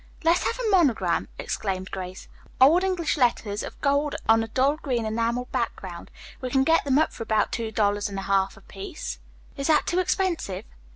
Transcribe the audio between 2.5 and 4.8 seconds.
"Old English letters of gold on a dull